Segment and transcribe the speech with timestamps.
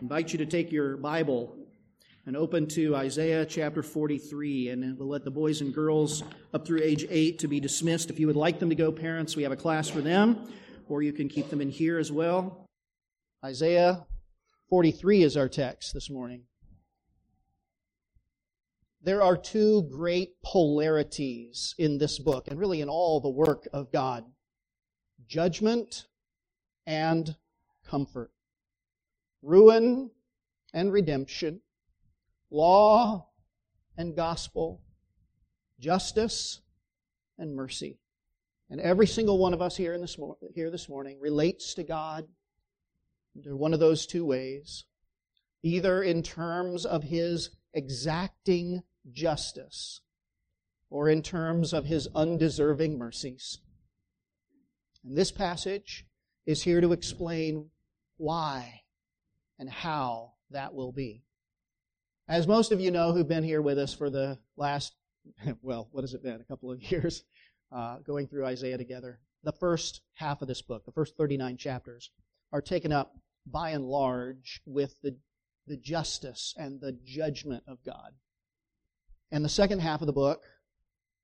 [0.00, 1.56] invite you to take your Bible
[2.26, 4.68] and open to Isaiah chapter 43.
[4.68, 6.22] And we'll let the boys and girls
[6.54, 8.10] up through age 8 to be dismissed.
[8.10, 10.48] If you would like them to go, parents, we have a class for them,
[10.88, 12.68] or you can keep them in here as well.
[13.44, 14.06] Isaiah
[14.68, 16.42] 43 is our text this morning.
[19.02, 23.90] There are two great polarities in this book, and really in all the work of
[23.92, 24.24] God
[25.26, 26.06] judgment
[26.86, 27.36] and
[27.86, 28.30] comfort
[29.42, 30.10] ruin
[30.72, 31.60] and redemption,
[32.50, 33.28] law
[33.96, 34.82] and gospel,
[35.78, 36.60] justice
[37.38, 37.98] and mercy.
[38.70, 40.16] And every single one of us here, in this,
[40.54, 42.26] here this morning relates to God
[43.34, 44.84] in one of those two ways,
[45.62, 50.00] either in terms of His exacting justice
[50.90, 53.58] or in terms of His undeserving mercies.
[55.04, 56.06] And this passage
[56.44, 57.70] is here to explain
[58.16, 58.82] why
[59.58, 61.22] and how that will be.
[62.28, 64.94] As most of you know who've been here with us for the last,
[65.62, 66.40] well, what has it been?
[66.40, 67.24] A couple of years
[67.72, 69.20] uh, going through Isaiah together.
[69.44, 72.10] The first half of this book, the first 39 chapters,
[72.52, 73.14] are taken up
[73.46, 75.16] by and large with the,
[75.66, 78.12] the justice and the judgment of God.
[79.30, 80.42] And the second half of the book,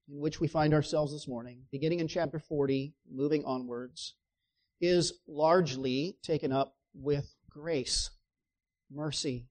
[0.09, 4.15] in which we find ourselves this morning, beginning in chapter 40, moving onwards,
[4.81, 8.11] is largely taken up with grace
[8.95, 9.47] mercy,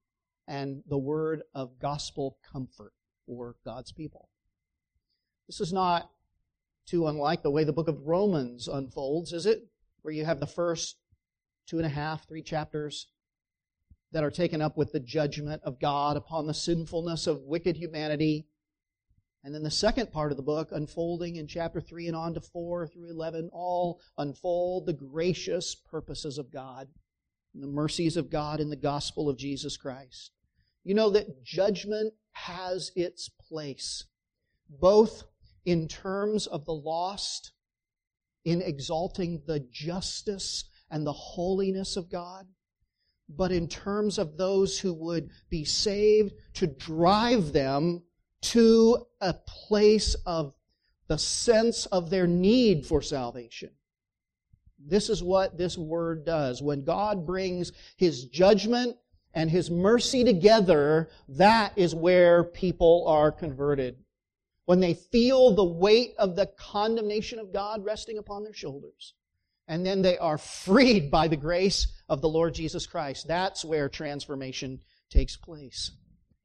[0.48, 2.94] and the word of gospel comfort
[3.26, 4.30] for God's people.
[5.48, 6.10] This is not
[6.86, 9.68] too unlike the way the book of Romans unfolds, is it?
[10.02, 10.98] Where you have the first
[11.68, 13.08] two and a half, three chapters
[14.12, 18.48] that are taken up with the judgment of God upon the sinfulness of wicked humanity.
[19.44, 22.42] And then the second part of the book, unfolding in chapter 3 and on to
[22.42, 26.88] 4 through 11, all unfold the gracious purposes of God
[27.54, 30.32] the mercies of God in the gospel of Jesus Christ.
[30.84, 34.06] You know that judgment has its place,
[34.70, 35.24] both
[35.66, 37.52] in terms of the lost,
[38.44, 42.48] in exalting the justice and the holiness of God,
[43.30, 48.04] but in terms of those who would be saved to drive them
[48.42, 50.54] to a place of
[51.08, 53.70] the sense of their need for salvation.
[54.86, 56.62] This is what this word does.
[56.62, 58.98] When God brings His judgment
[59.34, 63.98] and His mercy together, that is where people are converted.
[64.66, 69.14] When they feel the weight of the condemnation of God resting upon their shoulders.
[69.68, 73.28] And then they are freed by the grace of the Lord Jesus Christ.
[73.28, 75.92] That's where transformation takes place.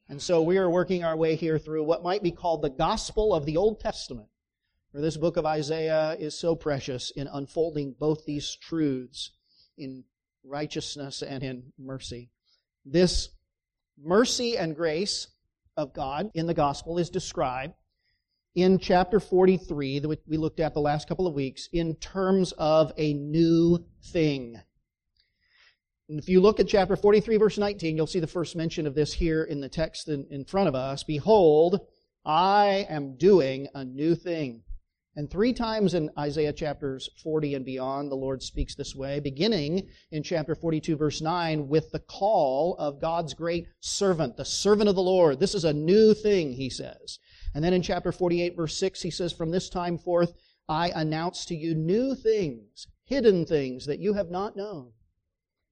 [0.08, 3.34] And so we are working our way here through what might be called the gospel
[3.34, 4.28] of the Old Testament.
[4.92, 9.32] For this book of Isaiah is so precious in unfolding both these truths
[9.76, 10.04] in
[10.42, 12.30] righteousness and in mercy.
[12.86, 13.28] This
[14.02, 15.28] mercy and grace
[15.76, 17.74] of God in the gospel is described
[18.54, 22.90] in chapter 43 that we looked at the last couple of weeks in terms of
[22.96, 24.58] a new thing.
[26.08, 28.94] And if you look at chapter 43, verse 19, you'll see the first mention of
[28.94, 31.04] this here in the text in, in front of us.
[31.04, 31.80] Behold,
[32.24, 34.62] I am doing a new thing.
[35.16, 39.88] And three times in Isaiah chapters 40 and beyond, the Lord speaks this way, beginning
[40.12, 44.94] in chapter 42, verse 9, with the call of God's great servant, the servant of
[44.94, 45.40] the Lord.
[45.40, 47.18] This is a new thing, he says.
[47.54, 50.34] And then in chapter 48, verse 6, he says, From this time forth,
[50.68, 54.92] I announce to you new things, hidden things that you have not known.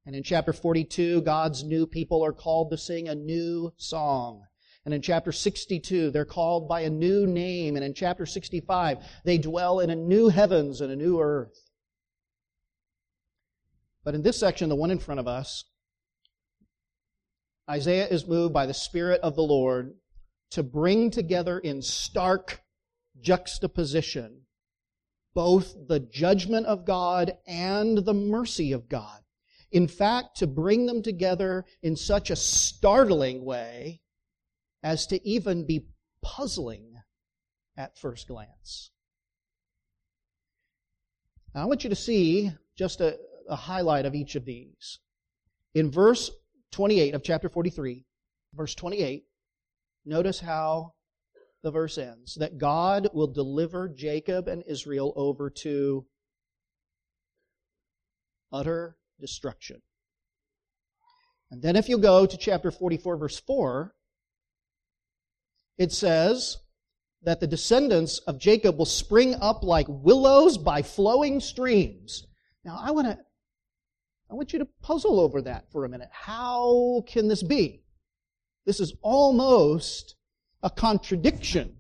[0.06, 4.44] And in chapter 42, God's new people are called to sing a new song.
[4.86, 7.74] And in chapter 62, they're called by a new name.
[7.74, 11.58] And in chapter 65, they dwell in a new heavens and a new earth.
[14.04, 15.64] But in this section, the one in front of us,
[17.68, 19.94] Isaiah is moved by the Spirit of the Lord
[20.52, 22.60] to bring together in stark
[23.20, 24.42] juxtaposition
[25.34, 29.20] both the judgment of God and the mercy of God.
[29.72, 34.00] In fact, to bring them together in such a startling way
[34.82, 35.86] as to even be
[36.22, 36.94] puzzling
[37.76, 38.90] at first glance.
[41.54, 43.18] Now, I want you to see just a,
[43.48, 44.98] a highlight of each of these.
[45.74, 46.30] In verse
[46.72, 48.04] 28 of chapter 43,
[48.54, 49.24] verse 28,
[50.04, 50.92] notice how
[51.62, 56.06] the verse ends that God will deliver Jacob and Israel over to
[58.52, 59.82] utter destruction.
[61.50, 63.94] And then if you go to chapter 44, verse 4,
[65.78, 66.58] it says
[67.22, 72.26] that the descendants of Jacob will spring up like willows by flowing streams.
[72.64, 73.18] Now, I want to
[74.30, 76.08] I want you to puzzle over that for a minute.
[76.10, 77.82] How can this be?
[78.64, 80.16] This is almost
[80.62, 81.76] a contradiction.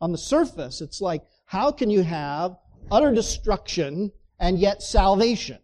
[0.00, 2.56] On the surface, it's like, how can you have
[2.90, 5.58] utter destruction and yet salvation?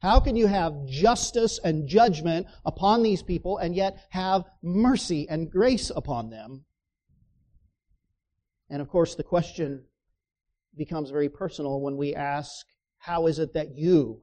[0.00, 5.50] How can you have justice and judgment upon these people and yet have mercy and
[5.50, 6.64] grace upon them?
[8.72, 9.84] And of course, the question
[10.74, 12.64] becomes very personal when we ask,
[12.96, 14.22] how is it that you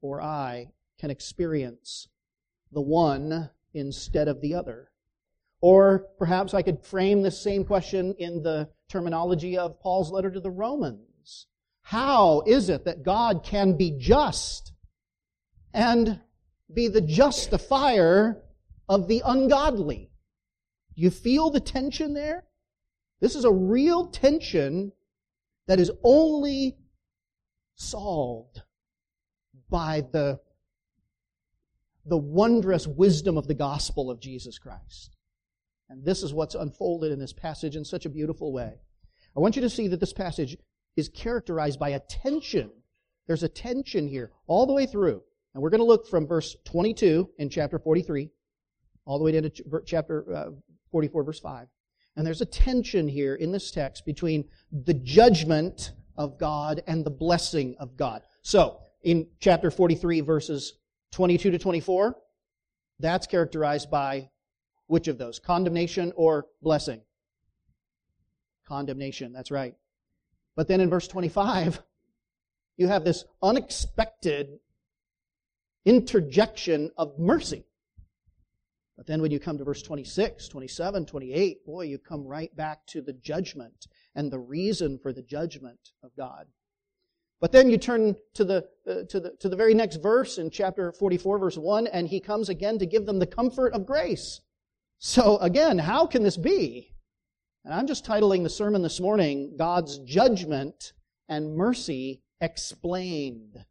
[0.00, 2.08] or I can experience
[2.72, 4.88] the one instead of the other?
[5.60, 10.40] Or perhaps I could frame this same question in the terminology of Paul's letter to
[10.40, 11.46] the Romans.
[11.82, 14.72] How is it that God can be just
[15.74, 16.20] and
[16.72, 18.42] be the justifier
[18.88, 20.10] of the ungodly?
[20.94, 22.46] You feel the tension there?
[23.22, 24.90] This is a real tension
[25.68, 26.76] that is only
[27.76, 28.62] solved
[29.70, 30.40] by the,
[32.04, 35.16] the wondrous wisdom of the gospel of Jesus Christ.
[35.88, 38.74] And this is what's unfolded in this passage in such a beautiful way.
[39.36, 40.56] I want you to see that this passage
[40.96, 42.72] is characterized by a tension.
[43.28, 45.22] There's a tension here all the way through.
[45.54, 48.30] And we're going to look from verse 22 in chapter 43
[49.04, 50.46] all the way down to chapter uh,
[50.90, 51.68] 44, verse 5.
[52.16, 57.10] And there's a tension here in this text between the judgment of God and the
[57.10, 58.22] blessing of God.
[58.42, 60.74] So, in chapter 43, verses
[61.12, 62.16] 22 to 24,
[63.00, 64.30] that's characterized by
[64.86, 65.38] which of those?
[65.38, 67.00] Condemnation or blessing?
[68.66, 69.74] Condemnation, that's right.
[70.54, 71.82] But then in verse 25,
[72.76, 74.60] you have this unexpected
[75.84, 77.64] interjection of mercy.
[78.96, 82.86] But then when you come to verse 26, 27, 28, boy, you come right back
[82.88, 86.46] to the judgment and the reason for the judgment of God.
[87.40, 90.50] But then you turn to the, uh, to, the, to the very next verse in
[90.50, 94.40] chapter 44, verse 1, and he comes again to give them the comfort of grace.
[94.98, 96.92] So again, how can this be?
[97.64, 100.92] And I'm just titling the sermon this morning, God's Judgment
[101.28, 103.64] and Mercy Explained.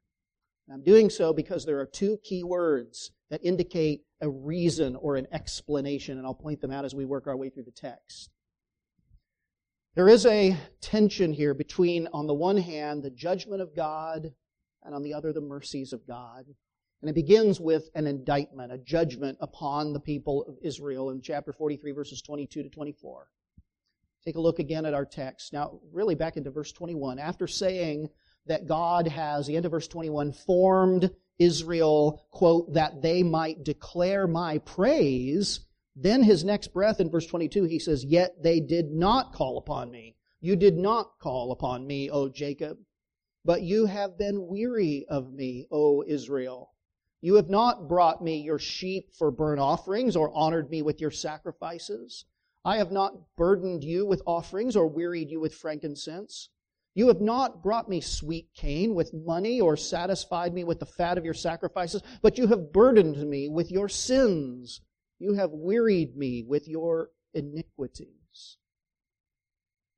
[0.71, 5.17] And I'm doing so because there are two key words that indicate a reason or
[5.17, 8.29] an explanation, and I'll point them out as we work our way through the text.
[9.95, 14.31] There is a tension here between, on the one hand, the judgment of God,
[14.81, 16.45] and on the other, the mercies of God.
[17.01, 21.51] And it begins with an indictment, a judgment upon the people of Israel in chapter
[21.51, 23.27] 43, verses 22 to 24.
[24.23, 25.51] Take a look again at our text.
[25.51, 27.19] Now, really back into verse 21.
[27.19, 28.07] After saying
[28.47, 34.27] that God has, the end of verse 21, formed Israel, quote, that they might declare
[34.27, 35.61] my praise,
[35.95, 39.91] then his next breath in verse 22, he says, Yet they did not call upon
[39.91, 40.15] me.
[40.39, 42.77] You did not call upon me, O Jacob,
[43.45, 46.71] but you have been weary of me, O Israel.
[47.21, 51.11] You have not brought me your sheep for burnt offerings or honored me with your
[51.11, 52.25] sacrifices.
[52.65, 56.49] I have not burdened you with offerings or wearied you with frankincense.
[56.93, 61.17] You have not brought me sweet cane with money or satisfied me with the fat
[61.17, 64.81] of your sacrifices, but you have burdened me with your sins
[65.21, 68.57] you have wearied me with your iniquities.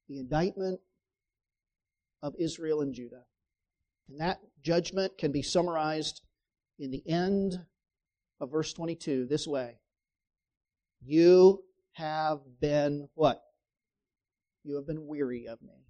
[0.09, 0.81] The indictment
[2.21, 3.23] of Israel and Judah.
[4.09, 6.23] And that judgment can be summarized
[6.77, 7.57] in the end
[8.41, 9.77] of verse 22 this way
[11.01, 11.63] You
[11.93, 13.41] have been what?
[14.65, 15.82] You have been weary of me.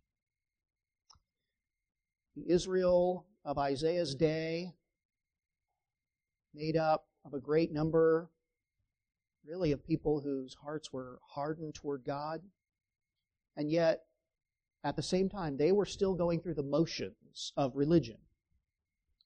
[2.35, 4.73] The Israel of Isaiah's day,
[6.53, 8.29] made up of a great number
[9.45, 12.41] really of people whose hearts were hardened toward God.
[13.57, 14.03] And yet,
[14.83, 18.17] at the same time, they were still going through the motions of religion.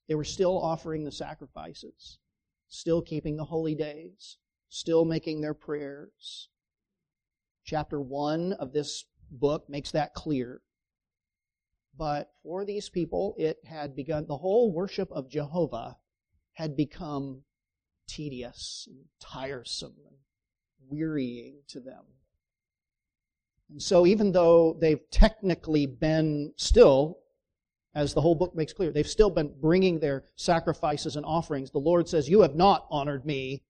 [0.07, 2.19] They were still offering the sacrifices,
[2.67, 4.37] still keeping the holy days,
[4.69, 6.49] still making their prayers.
[7.63, 10.61] Chapter 1 of this book makes that clear.
[11.97, 15.97] But for these people, it had begun, the whole worship of Jehovah
[16.53, 17.43] had become
[18.07, 20.17] tedious and tiresome and
[20.89, 22.03] wearying to them.
[23.69, 27.19] And so, even though they've technically been still,
[27.93, 31.79] as the whole book makes clear, they've still been bringing their sacrifices and offerings, the
[31.79, 33.63] Lord says, You have not honored me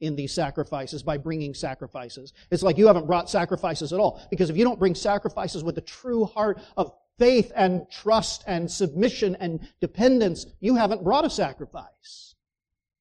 [0.00, 2.32] in these sacrifices by bringing sacrifices.
[2.50, 4.20] It's like you haven't brought sacrifices at all.
[4.30, 8.70] Because if you don't bring sacrifices with a true heart of faith and trust and
[8.70, 12.34] submission and dependence, you haven't brought a sacrifice.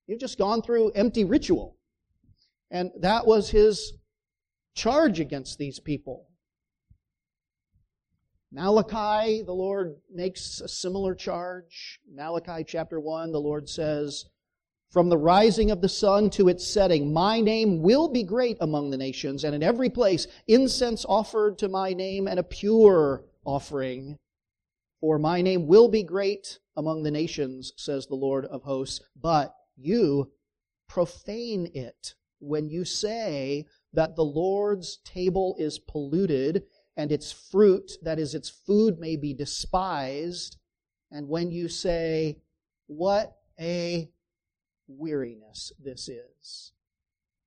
[0.07, 1.77] You've just gone through empty ritual.
[2.71, 3.93] And that was his
[4.73, 6.27] charge against these people.
[8.51, 11.99] Malachi, the Lord makes a similar charge.
[12.09, 14.25] Malachi chapter 1, the Lord says,
[14.89, 18.89] From the rising of the sun to its setting, my name will be great among
[18.89, 24.19] the nations, and in every place incense offered to my name and a pure offering.
[25.01, 29.55] For my name will be great among the nations, says the Lord of hosts, but
[29.75, 30.31] you
[30.87, 36.63] profane it when you say that the Lord's table is polluted
[36.95, 40.57] and its fruit, that is, its food, may be despised.
[41.11, 42.37] And when you say,
[42.87, 44.09] What a
[44.87, 46.71] weariness this is.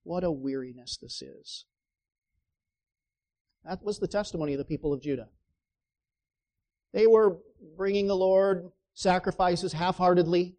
[0.05, 1.65] What a weariness this is.
[3.65, 5.29] That was the testimony of the people of Judah.
[6.93, 7.39] They were
[7.77, 10.57] bringing the Lord sacrifices half heartedly,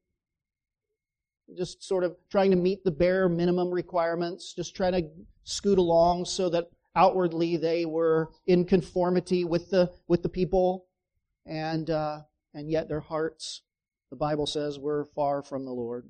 [1.57, 5.09] just sort of trying to meet the bare minimum requirements, just trying to
[5.43, 10.85] scoot along so that outwardly they were in conformity with the, with the people,
[11.45, 12.19] and, uh,
[12.53, 13.63] and yet their hearts,
[14.09, 16.09] the Bible says, were far from the Lord.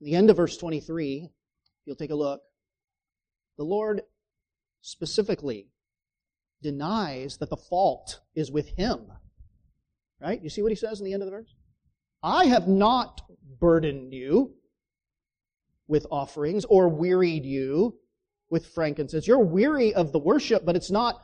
[0.00, 1.30] In the end of verse 23, if
[1.84, 2.42] you'll take a look,
[3.56, 4.02] the Lord
[4.82, 5.68] specifically
[6.62, 9.06] denies that the fault is with him.
[10.20, 10.42] Right?
[10.42, 11.54] You see what he says in the end of the verse?
[12.22, 13.22] I have not
[13.60, 14.54] burdened you
[15.88, 17.98] with offerings or wearied you
[18.50, 19.26] with frankincense.
[19.26, 21.20] You're weary of the worship, but it's not,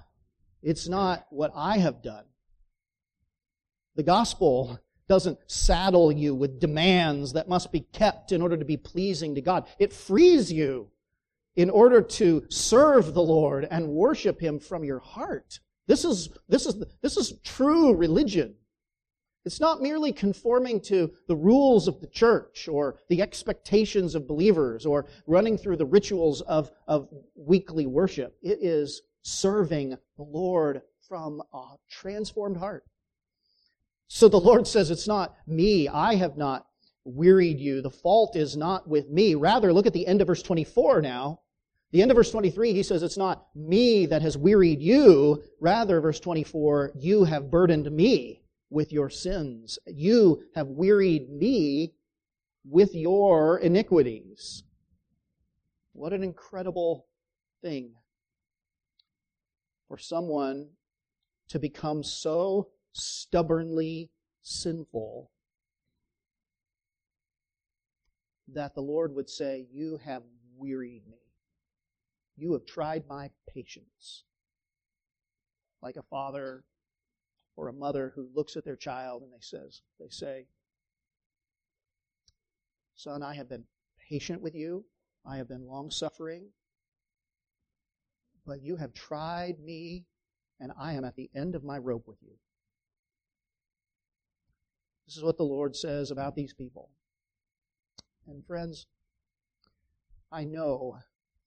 [0.62, 2.24] it's not what I have done.
[3.96, 8.76] The gospel doesn't saddle you with demands that must be kept in order to be
[8.76, 9.66] pleasing to God.
[9.78, 10.90] It frees you
[11.56, 15.60] in order to serve the Lord and worship Him from your heart.
[15.86, 18.54] This is, this is, this is true religion.
[19.44, 24.86] It's not merely conforming to the rules of the church or the expectations of believers
[24.86, 28.36] or running through the rituals of, of weekly worship.
[28.40, 32.84] It is serving the Lord from a transformed heart.
[34.06, 35.88] So the Lord says, It's not me.
[35.88, 36.66] I have not
[37.04, 37.82] wearied you.
[37.82, 39.34] The fault is not with me.
[39.34, 41.40] Rather, look at the end of verse 24 now.
[41.90, 45.42] The end of verse 23, he says, It's not me that has wearied you.
[45.60, 48.41] Rather, verse 24, you have burdened me
[48.72, 49.78] with your sins.
[49.86, 51.92] You have wearied me
[52.64, 54.64] with your iniquities.
[55.92, 57.06] What an incredible
[57.60, 57.92] thing
[59.88, 60.70] for someone
[61.48, 64.10] to become so stubbornly
[64.40, 65.30] sinful
[68.48, 70.22] that the Lord would say, You have
[70.56, 71.18] wearied me.
[72.36, 74.24] You have tried my patience.
[75.82, 76.64] Like a father
[77.56, 80.46] or a mother who looks at their child and they says they say
[82.94, 83.64] son i have been
[84.08, 84.84] patient with you.
[85.24, 86.46] I have been long suffering
[88.44, 90.06] but you have tried me
[90.60, 92.32] and i am at the end of my rope with you.
[95.06, 96.90] This is what the lord says about these people.
[98.26, 98.86] And friends
[100.30, 100.98] i know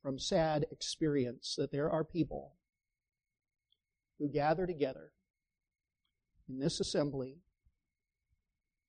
[0.01, 2.53] from sad experience that there are people
[4.19, 5.12] who gather together
[6.50, 7.38] in this assembly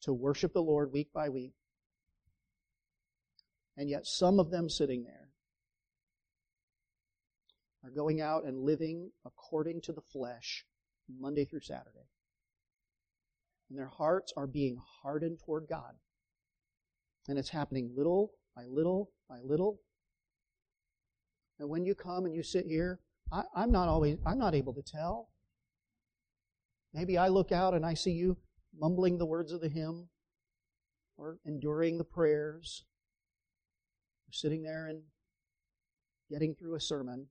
[0.03, 1.55] to worship the Lord week by week.
[3.77, 5.29] And yet, some of them sitting there
[7.85, 10.65] are going out and living according to the flesh
[11.21, 12.09] Monday through Saturday.
[13.69, 15.95] And their hearts are being hardened toward God.
[17.29, 19.81] And it's happening little by little by little.
[21.59, 23.01] And when you come and you sit here,
[23.33, 25.29] I, am not always I'm not able to tell.
[26.97, 28.39] Maybe I look out and I see you
[28.75, 30.09] mumbling the words of the hymn
[31.19, 32.87] or enduring the prayers
[34.27, 35.03] or sitting there and
[36.31, 37.27] getting through a sermon.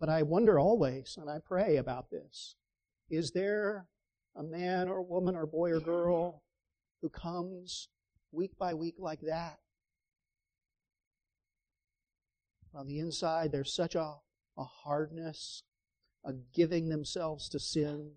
[0.00, 2.54] But I wonder always, and I pray about this
[3.10, 3.88] is there
[4.34, 6.44] a man or woman or boy or girl
[7.02, 7.88] who comes
[8.32, 9.58] week by week like that?
[12.74, 14.14] On the inside, there's such a
[14.56, 15.62] a hardness,
[16.24, 18.12] a giving themselves to sin,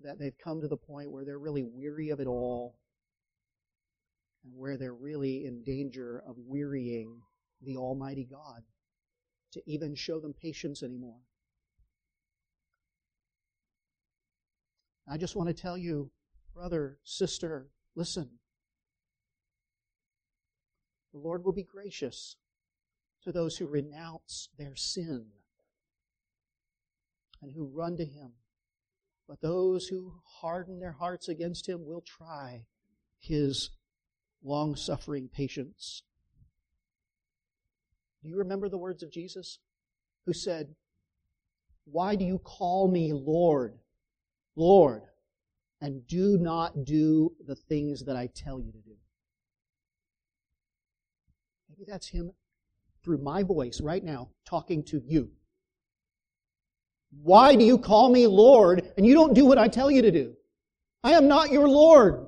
[0.00, 2.78] that they've come to the point where they're really weary of it all
[4.44, 7.20] and where they're really in danger of wearying
[7.62, 8.62] the Almighty God
[9.52, 11.20] to even show them patience anymore.
[15.10, 16.10] I just want to tell you,
[16.54, 18.28] brother, sister, listen.
[21.12, 22.36] The Lord will be gracious
[23.28, 25.26] to those who renounce their sin
[27.40, 28.32] and who run to Him.
[29.28, 32.64] But those who harden their hearts against Him will try
[33.20, 33.70] His
[34.42, 36.02] long suffering patience.
[38.22, 39.58] Do you remember the words of Jesus?
[40.28, 40.74] who said,
[41.86, 43.78] Why do you call me Lord,
[44.56, 45.04] Lord,
[45.80, 48.96] and do not do the things that I tell you to do?
[51.70, 52.32] Maybe that's him
[53.08, 55.30] through my voice right now talking to you.
[57.22, 60.10] Why do you call me Lord and you don't do what I tell you to
[60.10, 60.34] do?
[61.02, 62.26] I am not your Lord.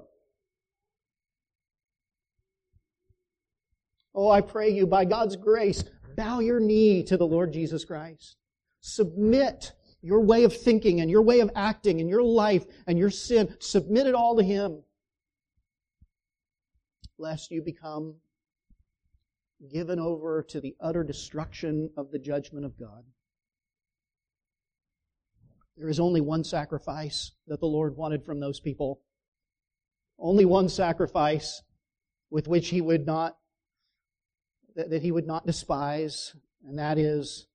[4.15, 5.85] Oh, I pray you, by God's grace,
[6.17, 8.37] bow your knee to the Lord Jesus Christ.
[8.81, 13.11] Submit your way of thinking and your way of acting and your life and your
[13.11, 13.55] sin.
[13.59, 14.83] Submit it all to Him.
[17.19, 18.15] Lest you become
[19.69, 23.05] given over to the utter destruction of the judgment of God.
[25.77, 29.01] There is only one sacrifice that the Lord wanted from those people.
[30.19, 31.63] Only one sacrifice
[32.31, 33.37] with which he would not
[34.77, 37.47] that he would not despise, and that is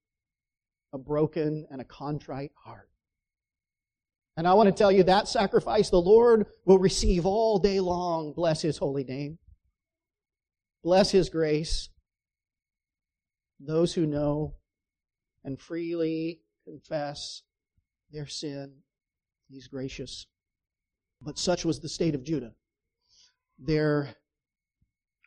[0.91, 2.89] a broken and a contrite heart.
[4.37, 8.33] And I want to tell you that sacrifice the Lord will receive all day long.
[8.33, 9.37] Bless his holy name.
[10.83, 11.89] Bless his grace.
[13.59, 14.55] Those who know
[15.43, 17.43] and freely confess
[18.11, 18.73] their sin,
[19.49, 20.27] he's gracious.
[21.21, 22.53] But such was the state of Judah.
[23.57, 24.15] Their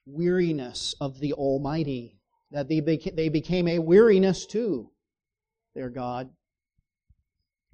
[0.06, 2.20] weariness of the Almighty,
[2.50, 4.90] that they, beca- they became a weariness to
[5.75, 6.30] their God.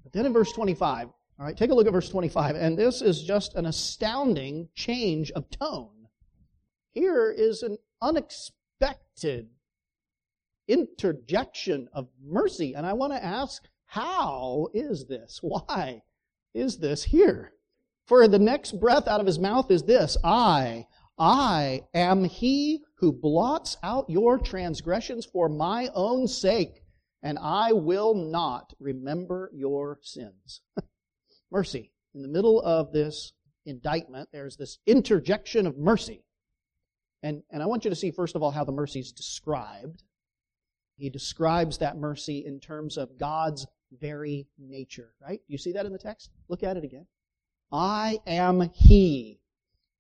[0.02, 3.02] But then in verse 25, all right, take a look at verse 25, and this
[3.02, 6.08] is just an astounding change of tone.
[6.92, 9.49] Here is an unexpected
[10.68, 15.40] interjection of mercy, and I want to ask, how is this?
[15.42, 16.02] Why
[16.54, 17.52] is this here?
[18.06, 20.87] For the next breath out of his mouth is this I,
[21.18, 26.83] I am he who blots out your transgressions for my own sake,
[27.23, 30.61] and I will not remember your sins.
[31.54, 31.92] mercy.
[32.14, 33.33] In the middle of this
[33.64, 36.25] indictment, there's this interjection of mercy.
[37.23, 40.03] And, and I want you to see, first of all, how the mercy is described.
[40.96, 45.40] He describes that mercy in terms of God's very nature, right?
[45.48, 46.30] You see that in the text?
[46.48, 47.07] Look at it again.
[47.72, 49.40] I am He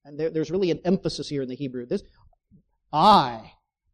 [0.04, 1.86] and there, there's really an emphasis here in the Hebrew.
[1.86, 2.02] This,
[2.92, 3.52] I,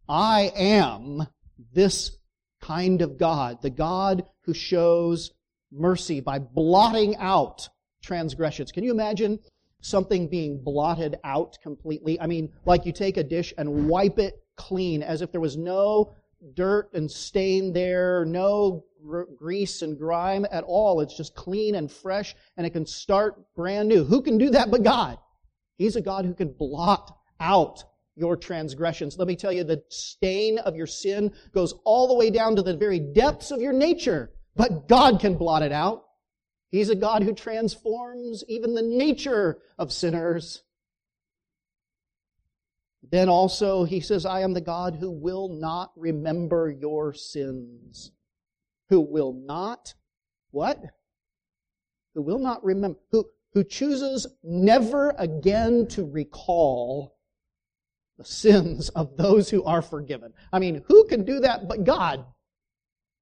[0.08, 1.26] I am
[1.72, 2.16] this
[2.60, 5.30] kind of God, the God who shows
[5.72, 7.68] mercy by blotting out
[8.02, 8.72] transgressions.
[8.72, 9.38] Can you imagine
[9.82, 12.20] something being blotted out completely?
[12.20, 15.56] I mean, like you take a dish and wipe it clean as if there was
[15.56, 16.12] no
[16.55, 21.00] dirt and stain there, no gr- grease and grime at all.
[21.00, 24.05] It's just clean and fresh and it can start brand new.
[24.05, 25.18] Who can do that but God?
[25.76, 27.85] He's a God who can blot out
[28.16, 29.16] your transgressions.
[29.16, 32.62] Let me tell you, the stain of your sin goes all the way down to
[32.62, 36.05] the very depths of your nature, but God can blot it out.
[36.70, 40.62] He's a God who transforms even the nature of sinners.
[43.02, 48.12] Then also, he says, I am the God who will not remember your sins.
[48.90, 49.94] Who will not,
[50.50, 50.82] what?
[52.14, 57.16] Who will not remember, who, who chooses never again to recall
[58.18, 60.34] the sins of those who are forgiven.
[60.52, 62.24] I mean, who can do that but God?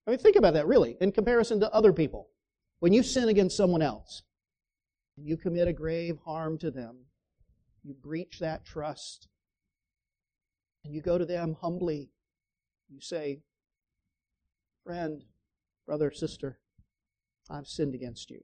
[0.06, 2.30] I mean, think about that really, in comparison to other people.
[2.80, 4.22] When you sin against someone else,
[5.16, 6.96] you commit a grave harm to them,
[7.84, 9.28] you breach that trust,
[10.88, 12.08] and you go to them humbly,
[12.88, 13.42] you say,
[14.84, 15.22] Friend,
[15.84, 16.60] brother, sister,
[17.50, 18.40] I've sinned against you.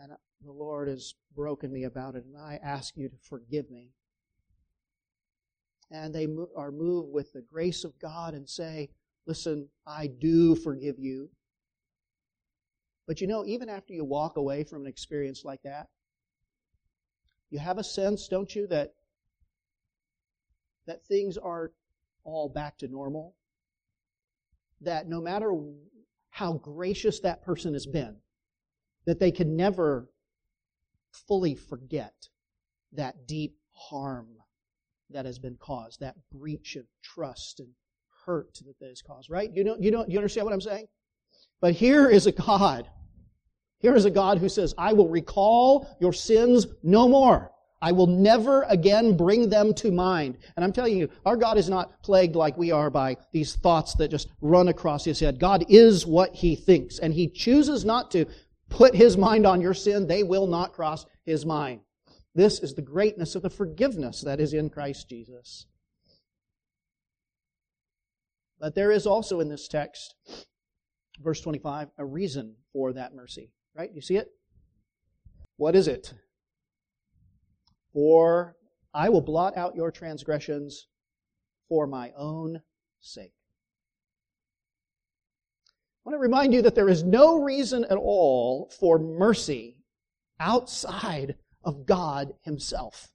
[0.00, 3.90] And the Lord has broken me about it, and I ask you to forgive me.
[5.90, 8.90] And they are moved with the grace of God and say,
[9.26, 11.30] Listen, I do forgive you.
[13.08, 15.88] But you know, even after you walk away from an experience like that,
[17.50, 18.94] you have a sense, don't you, that
[20.86, 21.72] that things aren't
[22.24, 23.34] all back to normal.
[24.80, 25.52] That no matter
[26.30, 28.16] how gracious that person has been,
[29.06, 30.10] that they can never
[31.12, 32.28] fully forget
[32.92, 34.26] that deep harm
[35.10, 37.68] that has been caused, that breach of trust and
[38.26, 39.50] hurt that is caused, right?
[39.54, 40.88] You know, you know, you understand what I'm saying?
[41.60, 42.88] But here is a God.
[43.78, 47.52] Here is a God who says, I will recall your sins no more.
[47.82, 50.38] I will never again bring them to mind.
[50.56, 53.94] And I'm telling you, our God is not plagued like we are by these thoughts
[53.94, 55.38] that just run across his head.
[55.38, 58.26] God is what he thinks, and he chooses not to
[58.68, 61.80] put his mind on your sin, they will not cross his mind.
[62.34, 65.66] This is the greatness of the forgiveness that is in Christ Jesus.
[68.58, 70.14] But there is also in this text
[71.22, 73.50] verse 25, a reason for that mercy.
[73.74, 73.90] Right?
[73.92, 74.28] You see it?
[75.56, 76.14] What is it?
[77.96, 78.54] For
[78.92, 80.86] I will blot out your transgressions
[81.66, 82.60] for my own
[83.00, 83.32] sake.
[85.64, 89.78] I want to remind you that there is no reason at all for mercy
[90.38, 93.08] outside of God Himself.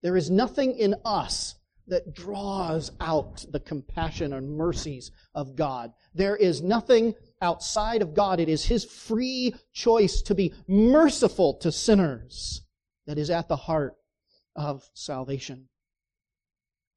[0.00, 1.56] There is nothing in us
[1.88, 5.92] that draws out the compassion and mercies of God.
[6.14, 8.38] There is nothing outside of God.
[8.38, 12.62] It is His free choice to be merciful to sinners
[13.08, 13.96] that is at the heart
[14.56, 15.68] of salvation.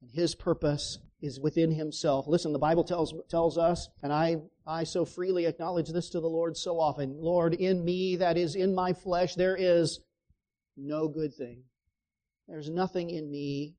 [0.00, 2.26] And His purpose is within Himself.
[2.28, 6.28] Listen, the Bible tells, tells us, and I, I so freely acknowledge this to the
[6.28, 10.00] Lord so often Lord, in me, that is in my flesh, there is
[10.76, 11.64] no good thing.
[12.46, 13.74] There's nothing in me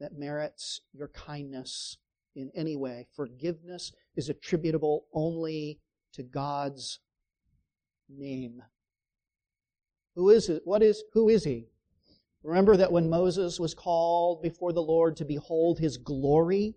[0.00, 1.98] that merits your kindness
[2.34, 3.06] in any way.
[3.14, 5.80] Forgiveness is attributable only
[6.14, 7.00] to God's
[8.08, 8.62] name.
[10.14, 10.62] Who is it?
[10.64, 11.68] What is, who is he?
[12.46, 16.76] Remember that when Moses was called before the Lord to behold his glory,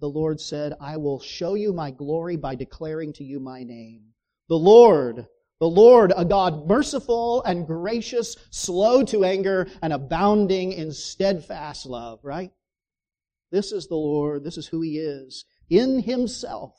[0.00, 4.12] the Lord said, I will show you my glory by declaring to you my name.
[4.50, 5.26] The Lord,
[5.60, 12.20] the Lord, a God merciful and gracious, slow to anger, and abounding in steadfast love,
[12.22, 12.52] right?
[13.50, 14.44] This is the Lord.
[14.44, 16.74] This is who He is in Himself.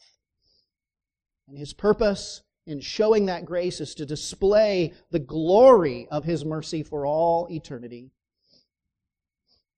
[1.48, 6.84] And His purpose in showing that grace is to display the glory of His mercy
[6.84, 8.12] for all eternity.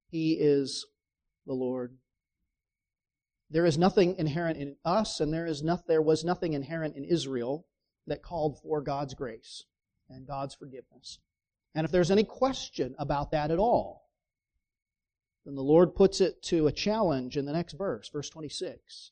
[0.09, 0.87] He is
[1.45, 1.95] the Lord.
[3.51, 7.03] There is nothing inherent in us, and there, is no, there was nothing inherent in
[7.05, 7.67] Israel
[8.07, 9.65] that called for God's grace
[10.09, 11.19] and God's forgiveness.
[11.75, 14.09] And if there's any question about that at all,
[15.45, 19.11] then the Lord puts it to a challenge in the next verse, verse 26.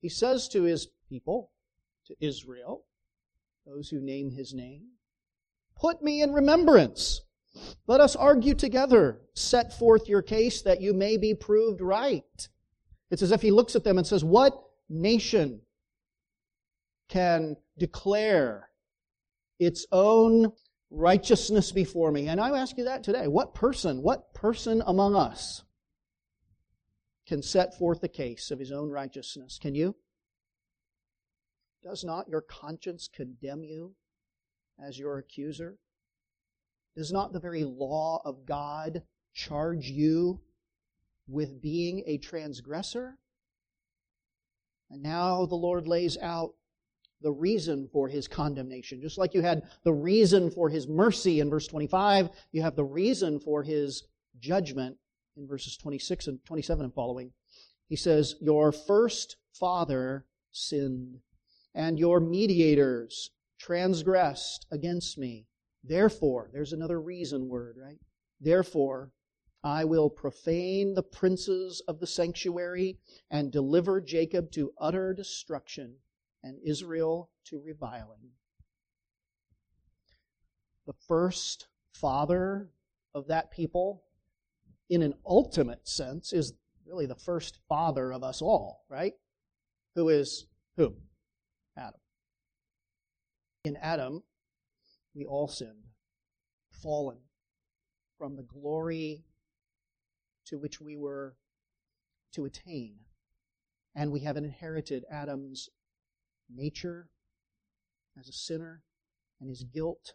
[0.00, 1.50] He says to his people,
[2.06, 2.84] to Israel,
[3.66, 4.82] those who name his name,
[5.78, 7.20] Put me in remembrance.
[7.86, 9.20] Let us argue together.
[9.34, 12.48] Set forth your case that you may be proved right.
[13.10, 15.60] It's as if he looks at them and says, What nation
[17.08, 18.70] can declare
[19.58, 20.52] its own
[20.90, 22.28] righteousness before me.
[22.28, 23.26] And I ask you that today.
[23.26, 25.62] What person, what person among us
[27.26, 29.58] can set forth the case of his own righteousness?
[29.60, 29.96] Can you?
[31.86, 33.94] Does not your conscience condemn you
[34.84, 35.78] as your accuser?
[36.96, 40.40] Does not the very law of God charge you
[41.28, 43.18] with being a transgressor?
[44.90, 46.54] And now the Lord lays out
[47.20, 49.00] the reason for his condemnation.
[49.00, 52.84] Just like you had the reason for his mercy in verse 25, you have the
[52.84, 54.02] reason for his
[54.40, 54.96] judgment
[55.36, 57.30] in verses 26 and 27 and following.
[57.88, 61.20] He says, Your first father sinned,
[61.76, 65.46] and your mediators transgressed against me.
[65.84, 67.98] Therefore, there's another reason word, right?
[68.40, 69.12] Therefore,
[69.62, 72.98] I will profane the princes of the sanctuary
[73.30, 75.96] and deliver Jacob to utter destruction
[76.42, 78.30] and Israel to reviling.
[80.86, 82.70] The first father
[83.14, 84.02] of that people,
[84.88, 86.54] in an ultimate sense, is
[86.86, 89.12] really the first father of us all, right?
[89.94, 90.94] Who is who?
[91.76, 92.00] Adam.
[93.64, 94.22] In Adam,
[95.14, 95.88] we all sinned,
[96.70, 97.18] fallen
[98.18, 99.24] from the glory
[100.46, 101.36] to which we were
[102.32, 102.96] to attain.
[103.94, 105.68] And we have inherited Adam's
[106.54, 107.08] nature
[108.18, 108.82] as a sinner
[109.40, 110.14] and his guilt.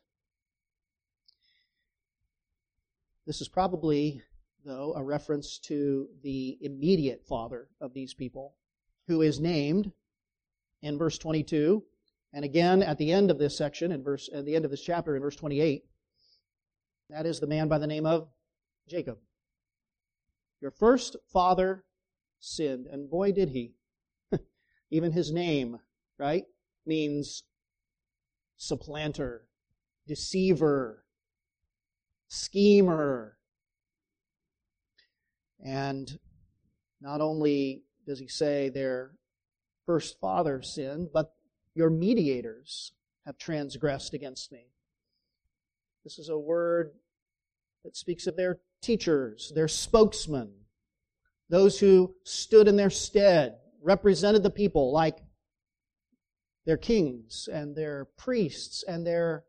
[3.28, 4.22] This is probably,
[4.66, 8.56] though, a reference to the immediate father of these people,
[9.08, 9.92] who is named
[10.82, 11.84] in verse 22,
[12.34, 14.84] and again at the end of this section, in verse at the end of this
[14.84, 15.84] chapter, in verse 28.
[17.10, 18.30] That is the man by the name of
[18.88, 19.18] Jacob.
[20.62, 21.84] Your first father
[22.40, 23.74] sinned, and boy did he.
[24.92, 25.80] Even his name
[26.22, 26.46] right?
[26.86, 27.44] Means
[28.58, 29.48] supplanter,
[30.08, 31.04] deceiver,
[32.28, 33.38] schemer.
[35.66, 36.20] And
[37.02, 39.12] not only does he say their
[39.92, 41.34] first father sinned, but
[41.76, 42.94] your mediators
[43.26, 44.68] have transgressed against me.
[46.06, 46.94] This is a word
[47.84, 50.50] that speaks of their teachers, their spokesmen,
[51.50, 55.18] those who stood in their stead, represented the people like
[56.66, 59.44] their kings and their priests and their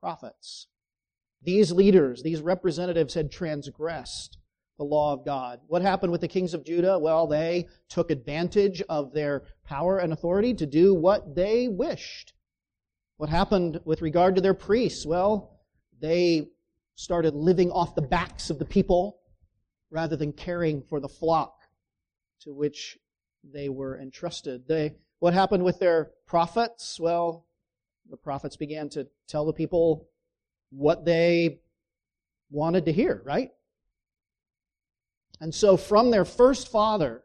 [0.00, 0.66] prophets.
[1.40, 4.38] These leaders, these representatives had transgressed
[4.78, 5.60] the law of God.
[5.66, 6.98] What happened with the kings of Judah?
[6.98, 12.32] Well, they took advantage of their power and authority to do what they wished.
[13.16, 15.06] What happened with regard to their priests?
[15.06, 15.60] Well,
[16.00, 16.48] they
[16.96, 19.20] started living off the backs of the people
[19.90, 21.54] rather than caring for the flock
[22.40, 22.98] to which
[23.44, 24.66] they were entrusted.
[24.66, 26.98] They, what happened with their prophets?
[26.98, 27.46] Well,
[28.10, 30.08] the prophets began to tell the people
[30.70, 31.60] what they
[32.50, 33.50] wanted to hear, right?
[35.40, 37.24] And so from their first father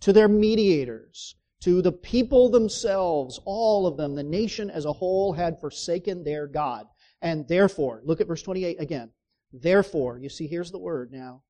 [0.00, 5.32] to their mediators, to the people themselves, all of them, the nation as a whole
[5.32, 6.86] had forsaken their God.
[7.22, 9.10] And therefore, look at verse 28 again.
[9.52, 11.42] Therefore, you see, here's the word now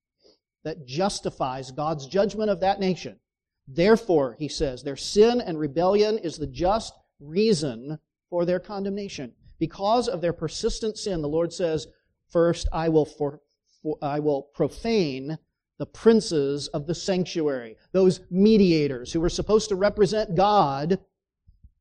[0.62, 3.18] that justifies God's judgment of that nation.
[3.66, 7.98] Therefore, he says, their sin and rebellion is the just reason
[8.30, 9.32] for their condemnation.
[9.58, 11.86] Because of their persistent sin, the Lord says,
[12.30, 13.40] First, I will, for,
[13.82, 15.38] for, I will profane
[15.78, 17.76] the princes of the sanctuary.
[17.92, 21.00] Those mediators who were supposed to represent God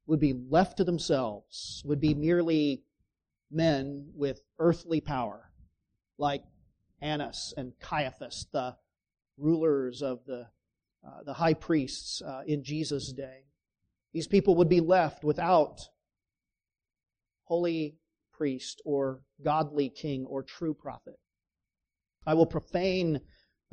[0.08, 2.84] would be left to themselves, would be merely
[3.52, 5.52] men with earthly power,
[6.18, 6.44] like
[7.02, 8.76] Annas and Caiaphas, the
[9.38, 10.48] rulers of the,
[11.06, 13.46] uh, the high priests uh, in Jesus' day.
[14.14, 15.82] These people would be left without
[17.46, 17.98] holy
[18.32, 21.20] priest or godly king or true prophet.
[22.26, 23.22] I will profane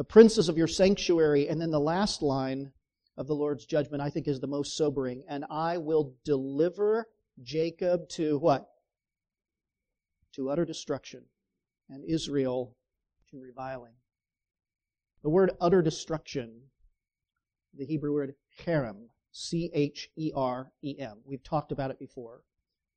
[0.00, 1.46] the princes of your sanctuary.
[1.48, 2.72] And then the last line
[3.18, 5.22] of the Lord's judgment, I think, is the most sobering.
[5.28, 7.06] And I will deliver
[7.42, 8.66] Jacob to what?
[10.36, 11.24] To utter destruction,
[11.90, 12.74] and Israel
[13.30, 13.92] to reviling.
[15.22, 16.62] The word utter destruction,
[17.76, 21.18] the Hebrew word cherem, C H E R E M.
[21.26, 22.40] We've talked about it before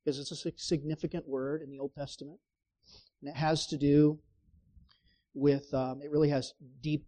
[0.02, 2.38] because it's a significant word in the Old Testament.
[3.20, 4.20] And it has to do
[5.34, 7.06] with, um, it really has deep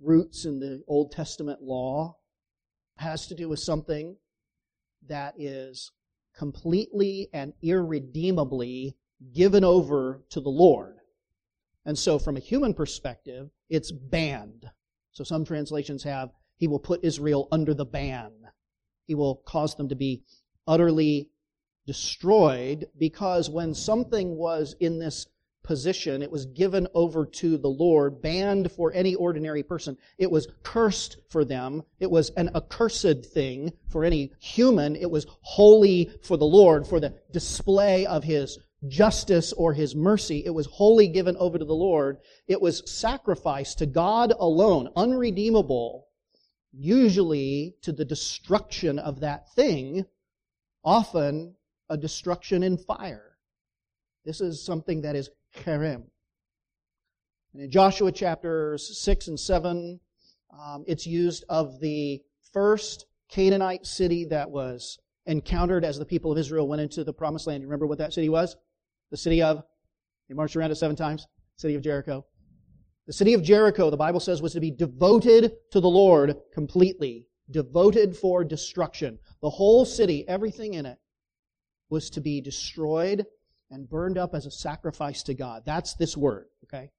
[0.00, 2.16] roots in the Old Testament law.
[2.96, 4.16] Has to do with something
[5.08, 5.90] that is
[6.36, 8.96] completely and irredeemably
[9.34, 10.96] given over to the Lord.
[11.84, 14.70] And so, from a human perspective, it's banned.
[15.12, 18.32] So, some translations have, He will put Israel under the ban.
[19.06, 20.22] He will cause them to be
[20.66, 21.30] utterly
[21.86, 25.26] destroyed because when something was in this
[25.62, 29.96] position, it was given over to the Lord, banned for any ordinary person.
[30.18, 31.82] It was cursed for them.
[32.00, 34.96] It was an accursed thing for any human.
[34.96, 40.42] It was holy for the Lord, for the display of His justice or His mercy.
[40.44, 42.18] It was wholly given over to the Lord.
[42.48, 46.08] It was sacrificed to God alone, unredeemable,
[46.72, 50.06] usually to the destruction of that thing,
[50.84, 51.54] often
[51.88, 53.36] a destruction in fire.
[54.24, 56.04] This is something that is cherem.
[57.52, 60.00] And in Joshua chapters 6 and 7,
[60.58, 66.38] um, it's used of the first Canaanite city that was encountered as the people of
[66.38, 67.62] Israel went into the promised land.
[67.62, 68.56] You remember what that city was?
[69.10, 69.62] The city of,
[70.28, 72.26] they marched around it seven times, city of Jericho.
[73.06, 77.26] The city of Jericho, the Bible says, was to be devoted to the Lord completely,
[77.50, 79.18] devoted for destruction.
[79.40, 80.98] The whole city, everything in it,
[81.90, 83.26] was to be destroyed
[83.72, 85.62] and burned up as a sacrifice to God.
[85.64, 86.90] That's this word, okay?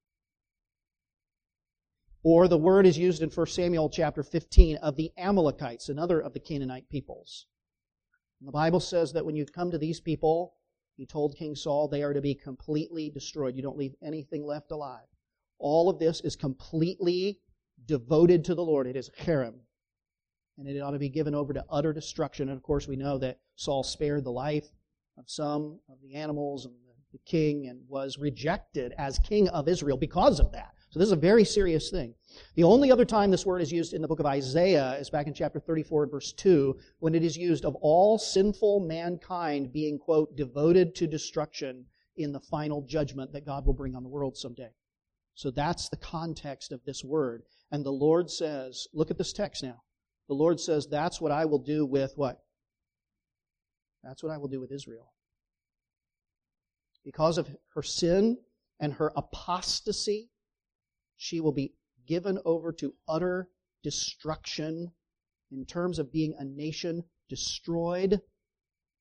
[2.24, 6.34] Or the word is used in 1 Samuel chapter 15 of the Amalekites, another of
[6.34, 7.46] the Canaanite peoples.
[8.40, 10.56] And the Bible says that when you come to these people,
[10.98, 13.56] he told King Saul, they are to be completely destroyed.
[13.56, 15.06] You don't leave anything left alive.
[15.60, 17.40] All of this is completely
[17.86, 18.88] devoted to the Lord.
[18.88, 19.56] It is cherem.
[20.58, 22.50] And it ought to be given over to utter destruction.
[22.50, 24.70] And of course, we know that Saul spared the life
[25.18, 26.76] of some of the animals and
[27.14, 30.72] the king and was rejected as king of Israel because of that.
[30.90, 32.14] So this is a very serious thing.
[32.56, 35.28] The only other time this word is used in the book of Isaiah is back
[35.28, 40.36] in chapter 34 verse 2 when it is used of all sinful mankind being, quote,
[40.36, 41.86] devoted to destruction
[42.18, 44.70] in the final judgment that God will bring on the world someday.
[45.36, 47.44] So that's the context of this word.
[47.72, 49.82] And the Lord says, look at this text now.
[50.28, 52.40] The Lord says, that's what I will do with what?
[54.04, 55.14] That's what I will do with Israel.
[57.06, 58.38] Because of her sin
[58.80, 60.30] and her apostasy,
[61.16, 61.74] she will be
[62.06, 63.50] given over to utter
[63.84, 64.92] destruction
[65.52, 68.22] in terms of being a nation destroyed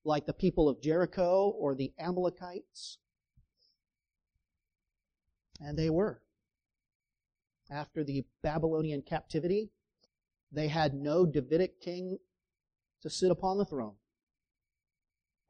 [0.05, 2.99] like the people of Jericho or the Amalekites.
[5.61, 6.23] And they were.
[7.71, 9.71] After the Babylonian captivity,
[10.51, 12.19] they had no Davidic king
[13.01, 13.95] to sit upon the throne.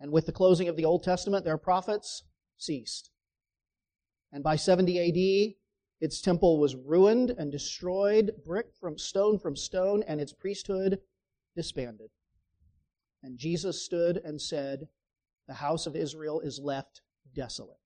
[0.03, 2.25] And with the closing of the Old Testament, their prophets
[2.59, 3.13] ceased.
[4.33, 5.55] And by 70 AD,
[6.01, 10.99] Its temple was ruined and destroyed, brick from stone from stone, and its priesthood
[11.55, 12.11] disbanded.
[13.23, 14.89] And Jesus stood and said,
[15.47, 17.79] The house of Israel is left desolate.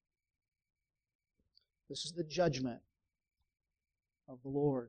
[1.90, 2.80] This is the judgment
[4.26, 4.88] of the Lord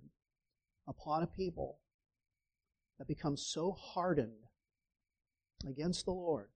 [0.88, 1.80] upon a people
[2.98, 4.48] that becomes so hardened
[5.68, 6.48] against the Lord.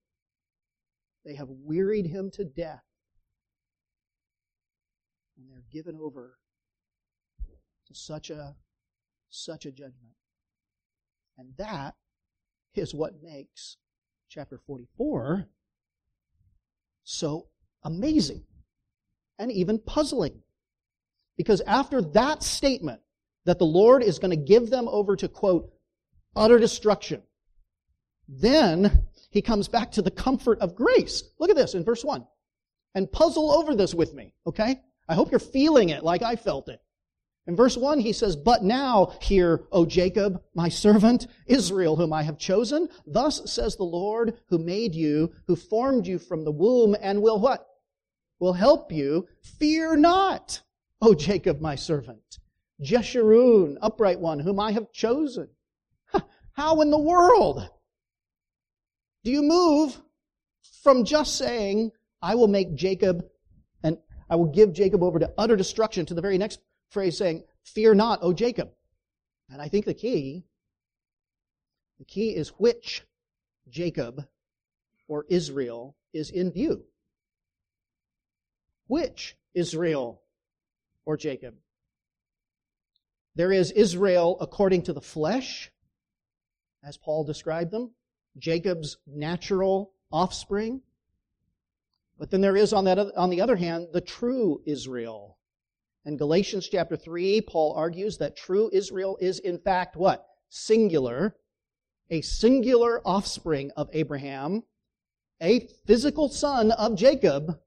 [1.24, 2.82] They have wearied him to death.
[5.36, 6.38] And they're given over
[7.86, 8.56] to such a
[9.30, 10.14] such a judgment.
[11.38, 11.94] And that
[12.74, 13.76] is what makes
[14.28, 15.46] chapter 44
[17.04, 17.48] so
[17.82, 18.44] amazing
[19.38, 20.42] and even puzzling.
[21.36, 23.00] Because after that statement
[23.44, 25.72] that the Lord is going to give them over to, quote,
[26.36, 27.22] utter destruction,
[28.28, 31.24] then he comes back to the comfort of grace.
[31.40, 32.24] Look at this in verse 1.
[32.94, 34.80] And puzzle over this with me, okay?
[35.08, 36.80] I hope you're feeling it like I felt it.
[37.46, 42.22] In verse 1, he says, But now hear, O Jacob, my servant, Israel, whom I
[42.22, 42.88] have chosen.
[43.06, 47.40] Thus says the Lord, who made you, who formed you from the womb, and will
[47.40, 47.66] what?
[48.38, 49.26] Will help you.
[49.58, 50.60] Fear not,
[51.00, 52.38] O Jacob, my servant.
[52.80, 55.48] Jeshurun, upright one, whom I have chosen.
[56.52, 57.68] How in the world
[59.24, 60.00] do you move
[60.82, 63.24] from just saying, I will make Jacob
[63.82, 67.44] and I will give Jacob over to utter destruction to the very next phrase saying,
[67.64, 68.70] Fear not, O Jacob.
[69.50, 70.44] And I think the key,
[71.98, 73.04] the key is which
[73.68, 74.26] Jacob
[75.06, 76.84] or Israel is in view.
[78.88, 80.22] Which Israel
[81.04, 81.54] or Jacob?
[83.34, 85.70] There is Israel according to the flesh,
[86.82, 87.92] as Paul described them,
[88.38, 90.82] Jacob's natural offspring.
[92.18, 95.38] But then there is, on, that, on the other hand, the true Israel,
[96.04, 100.26] in Galatians chapter 3, Paul argues that true Israel is in fact what?
[100.48, 101.36] Singular.
[102.10, 104.64] A singular offspring of Abraham,
[105.40, 107.58] a physical son of Jacob.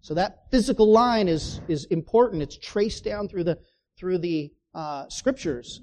[0.00, 2.42] So that physical line is, is important.
[2.42, 3.58] It's traced down through the,
[3.96, 5.82] through the uh, scriptures.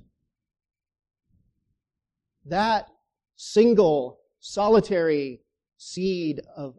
[2.46, 2.88] That
[3.36, 5.42] single, solitary
[5.78, 6.78] seed of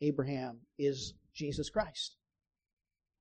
[0.00, 2.16] Abraham is Jesus Christ.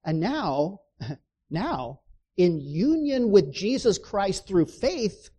[0.03, 0.81] And now,
[1.49, 2.01] now,
[2.37, 5.29] in union with Jesus Christ through faith,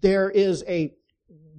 [0.00, 0.94] there is a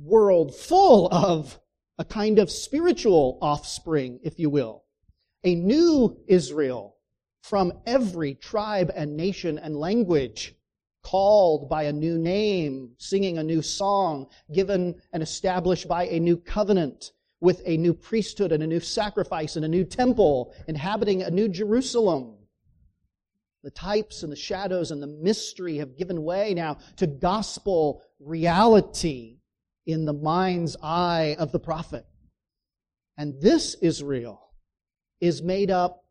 [0.02, 1.60] world full of
[1.98, 4.84] a kind of spiritual offspring, if you will.
[5.44, 6.96] A new Israel
[7.42, 10.56] from every tribe and nation and language,
[11.04, 16.38] called by a new name, singing a new song, given and established by a new
[16.38, 21.32] covenant, with a new priesthood and a new sacrifice and a new temple, inhabiting a
[21.32, 22.36] new Jerusalem.
[23.64, 29.40] The types and the shadows and the mystery have given way now to gospel reality
[29.86, 32.06] in the mind's eye of the prophet.
[33.18, 34.54] And this Israel
[35.20, 36.06] is made up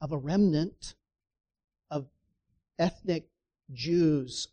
[0.00, 0.94] of a remnant
[1.90, 2.06] of
[2.78, 3.28] ethnic
[3.74, 4.48] Jews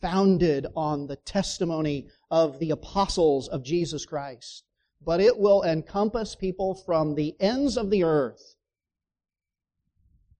[0.00, 4.64] founded on the testimony of the apostles of Jesus Christ.
[5.04, 8.54] But it will encompass people from the ends of the earth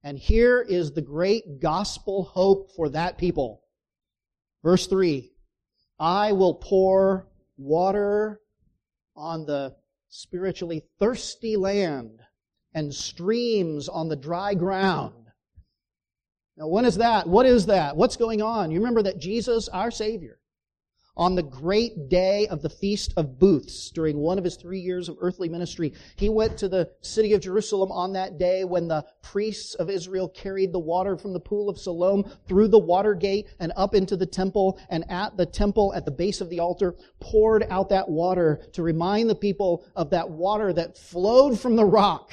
[0.05, 3.63] and here is the great gospel hope for that people.
[4.63, 5.31] Verse 3
[5.99, 8.41] I will pour water
[9.15, 9.77] on the
[10.09, 12.21] spiritually thirsty land
[12.75, 15.22] and streams on the dry ground.
[16.57, 17.27] Now, when is that?
[17.27, 17.97] What is that?
[17.97, 18.71] What's going on?
[18.71, 20.38] You remember that Jesus, our Savior,
[21.17, 25.09] on the great day of the Feast of Booths, during one of his three years
[25.09, 29.05] of earthly ministry, he went to the city of Jerusalem on that day when the
[29.23, 33.49] priests of Israel carried the water from the pool of Siloam through the water gate
[33.59, 36.95] and up into the temple, and at the temple, at the base of the altar,
[37.21, 41.85] poured out that water to remind the people of that water that flowed from the
[41.85, 42.33] rock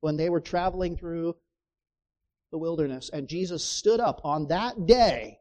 [0.00, 1.34] when they were traveling through
[2.50, 3.10] the wilderness.
[3.12, 5.38] And Jesus stood up on that day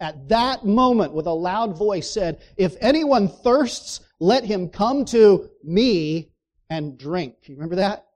[0.00, 5.50] at that moment with a loud voice said, If anyone thirsts, let him come to
[5.62, 6.32] me
[6.70, 7.36] and drink.
[7.44, 8.06] You remember that?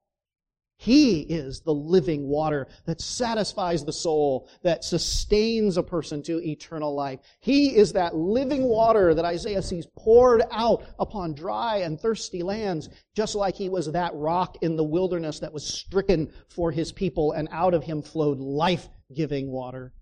[0.76, 6.94] He is the living water that satisfies the soul, that sustains a person to eternal
[6.94, 7.20] life.
[7.40, 12.88] He is that living water that Isaiah sees poured out upon dry and thirsty lands,
[13.14, 17.32] just like he was that rock in the wilderness that was stricken for his people,
[17.32, 19.92] and out of him flowed life giving water.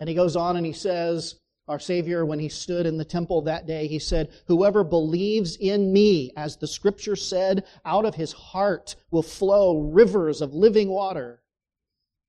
[0.00, 1.36] And he goes on and he says,
[1.66, 5.92] our Savior, when he stood in the temple that day, he said, Whoever believes in
[5.92, 11.42] me, as the scripture said, out of his heart will flow rivers of living water.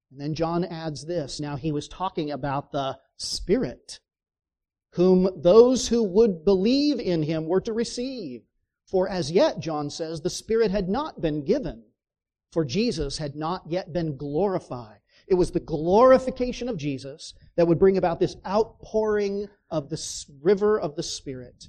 [0.10, 1.42] And then John adds this.
[1.42, 4.00] Now he was talking about the Spirit,
[4.92, 8.44] whom those who would believe in him were to receive.
[8.86, 11.84] For as yet, John says, the Spirit had not been given,
[12.52, 15.00] for Jesus had not yet been glorified.
[15.28, 20.80] It was the glorification of Jesus that would bring about this outpouring of the river
[20.80, 21.68] of the Spirit.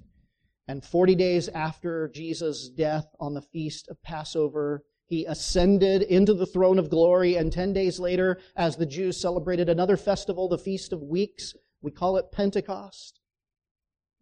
[0.69, 6.47] And 40 days after Jesus' death on the feast of Passover, he ascended into the
[6.47, 7.37] throne of glory.
[7.37, 11.93] And 10 days later, as the Jews celebrated another festival, the Feast of Weeks, we
[11.93, 13.21] call it Pentecost.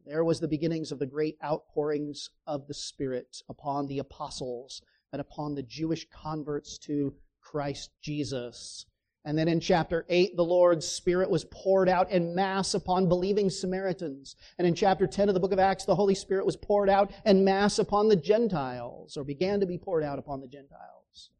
[0.04, 4.82] There was the beginnings of the great outpourings of the Spirit upon the apostles
[5.12, 8.84] and upon the Jewish converts to Christ Jesus.
[9.26, 13.48] And then in chapter 8, the Lord's Spirit was poured out in mass upon believing
[13.48, 14.36] Samaritans.
[14.58, 17.10] And in chapter 10 of the book of Acts, the Holy Spirit was poured out
[17.24, 21.30] in mass upon the Gentiles, or began to be poured out upon the Gentiles.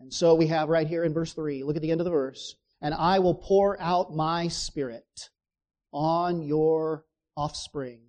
[0.00, 2.10] And so we have right here in verse 3, look at the end of the
[2.10, 5.30] verse, and I will pour out my Spirit
[5.92, 7.04] on your
[7.36, 8.00] offspring.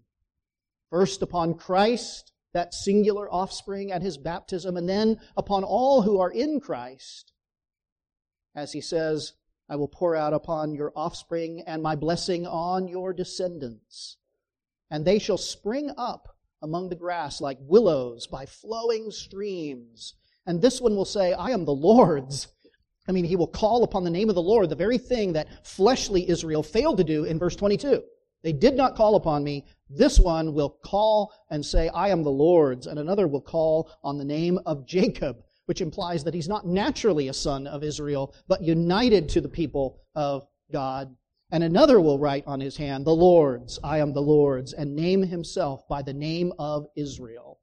[0.90, 6.32] First upon Christ, that singular offspring at his baptism, and then upon all who are
[6.32, 7.33] in Christ
[8.56, 9.34] as he says,
[9.70, 14.18] I will pour out upon your offspring and my blessing on your descendants.
[14.92, 20.16] And they shall spring up among the grass like willows by flowing streams.
[20.46, 22.48] And this one will say, I am the Lord's.
[23.08, 25.66] I mean, he will call upon the name of the Lord, the very thing that
[25.66, 28.04] fleshly Israel failed to do in verse 22.
[28.44, 29.66] They did not call upon me.
[29.90, 32.88] This one will call and say, I am the Lord's.
[32.88, 37.28] And another will call on the name of Jacob which implies that he's not naturally
[37.28, 41.16] a son of Israel, but united to the people of God.
[41.52, 45.22] And another will write on his hand, The Lord's, I am the Lord's, and name
[45.22, 47.60] himself by the name of Israel.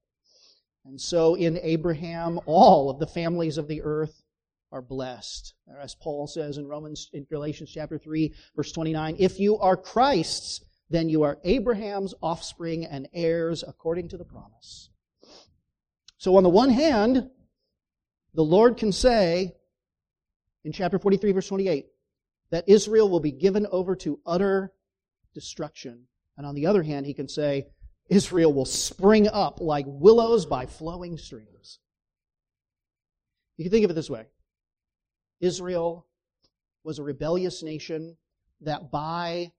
[0.85, 4.23] And so in Abraham, all of the families of the earth
[4.73, 5.55] are blessed.
[5.81, 10.65] As Paul says in Romans, in Galatians chapter 3, verse 29, if you are Christ's,
[10.89, 14.91] then you are Abraham's offspring and heirs according to the promise.
[16.19, 17.31] So on the one hand,
[18.35, 19.55] the Lord can say
[20.65, 21.87] in chapter 43, verse 28,
[22.51, 24.73] that Israel will be given over to utter
[25.35, 26.05] destruction.
[26.37, 27.67] And on the other hand, he can say,
[28.09, 31.79] Israel will spring up like willows by flowing streams.
[33.57, 34.27] You can think of it this way
[35.41, 36.07] Israel
[36.83, 38.17] was a rebellious nation
[38.63, 39.53] that by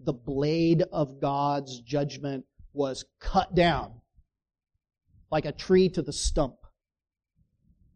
[0.00, 4.00] the blade of God's judgment was cut down
[5.30, 6.56] like a tree to the stump.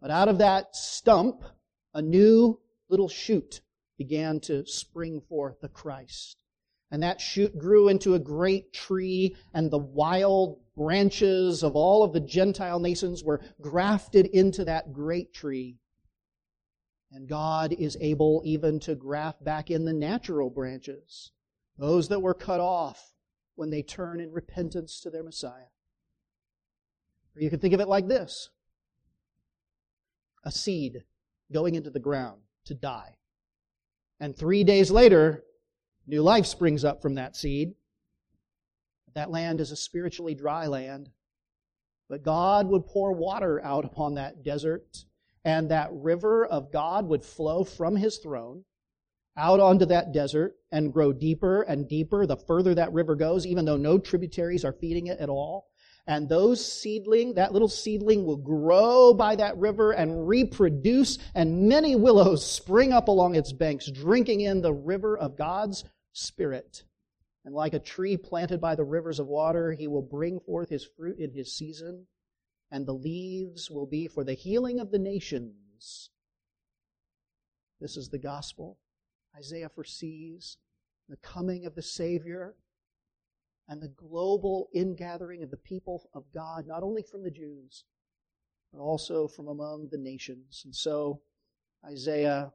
[0.01, 1.43] But out of that stump,
[1.95, 3.61] a new little shoot
[3.99, 6.37] began to spring forth, the Christ.
[6.91, 12.13] And that shoot grew into a great tree, and the wild branches of all of
[12.13, 15.79] the Gentile nations were grafted into that great tree.
[17.11, 21.33] And God is able even to graft back in the natural branches,
[21.79, 23.15] those that were cut off
[23.55, 25.71] when they turn in repentance to their Messiah.
[27.35, 28.51] Or you can think of it like this
[30.47, 31.03] a seed
[31.53, 33.17] going into the ground to die.
[34.21, 35.45] And three days later,
[36.07, 37.75] new life springs up from that seed.
[39.15, 41.11] That land is a spiritually dry land.
[42.09, 45.05] But God would pour water out upon that desert,
[45.45, 48.65] and that river of God would flow from his throne
[49.37, 53.65] out onto that desert and grow deeper and deeper the further that river goes, even
[53.65, 55.67] though no tributaries are feeding it at all.
[56.07, 61.97] And those seedling, that little seedling will grow by that river and reproduce, and many
[61.97, 66.85] willows spring up along its banks, drinking in the river of God's Spirit.
[67.45, 70.85] And like a tree planted by the rivers of water, he will bring forth his
[70.85, 72.07] fruit in his season,
[72.71, 76.11] and the leaves will be for the healing of the nations.
[77.81, 78.79] This is the gospel.
[79.37, 80.57] Isaiah foresees
[81.09, 82.55] the coming of the Savior
[83.69, 87.85] and the global ingathering of the people of God, not only from the Jews,
[88.73, 90.63] but also from among the nations.
[90.65, 91.23] And so
[91.85, 92.53] Isaiah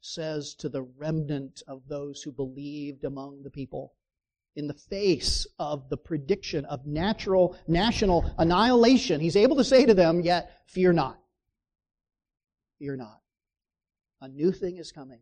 [0.00, 3.94] says to the remnant of those who believed among the people,
[4.56, 9.94] in the face of the prediction of natural, national annihilation, he's able to say to
[9.94, 11.18] them, yet fear not.
[12.78, 13.20] Fear not.
[14.20, 15.20] A new thing is coming.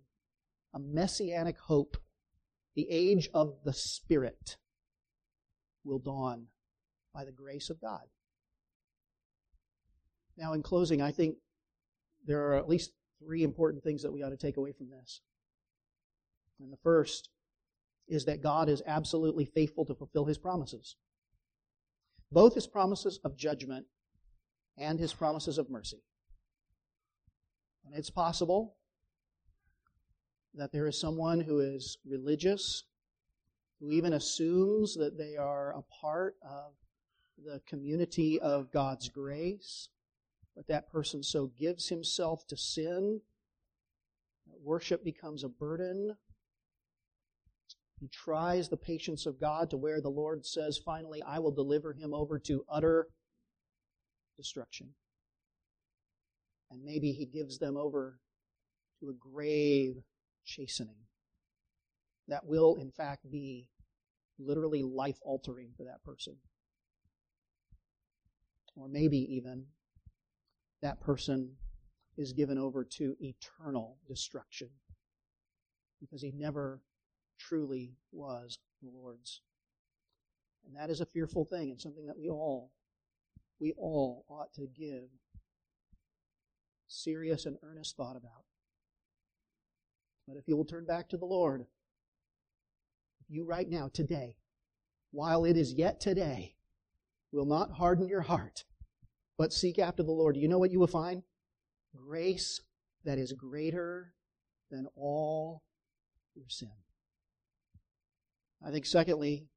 [0.74, 1.96] A messianic hope.
[2.74, 4.56] The age of the Spirit
[5.84, 6.46] will dawn
[7.14, 8.02] by the grace of God.
[10.36, 11.36] Now, in closing, I think
[12.26, 12.92] there are at least
[13.24, 15.20] three important things that we ought to take away from this.
[16.60, 17.28] And the first
[18.08, 20.96] is that God is absolutely faithful to fulfill his promises.
[22.30, 23.86] Both his promises of judgment
[24.78, 26.02] and his promises of mercy.
[27.84, 28.76] And it's possible
[30.54, 32.84] that there is someone who is religious,
[33.82, 36.72] who even assumes that they are a part of
[37.44, 39.88] the community of God's grace,
[40.54, 43.20] but that person so gives himself to sin
[44.46, 46.16] that worship becomes a burden.
[47.98, 51.92] He tries the patience of God to where the Lord says, finally, I will deliver
[51.92, 53.08] him over to utter
[54.36, 54.90] destruction.
[56.70, 58.20] And maybe he gives them over
[59.00, 59.96] to a grave
[60.44, 60.96] chastening
[62.28, 63.66] that will, in fact, be
[64.44, 66.36] literally life altering for that person.
[68.76, 69.66] Or maybe even
[70.80, 71.52] that person
[72.16, 74.68] is given over to eternal destruction
[76.00, 76.80] because he never
[77.38, 79.40] truly was the Lord's.
[80.66, 82.70] And that is a fearful thing and something that we all,
[83.60, 85.04] we all ought to give
[86.86, 88.44] serious and earnest thought about.
[90.26, 91.66] But if you will turn back to the Lord,
[93.32, 94.36] you right now, today,
[95.10, 96.56] while it is yet today,
[97.32, 98.64] will not harden your heart,
[99.38, 101.22] but seek after the Lord, you know what you will find?
[101.96, 102.60] Grace
[103.04, 104.14] that is greater
[104.70, 105.62] than all
[106.34, 106.70] your sin.
[108.64, 109.48] I think, secondly,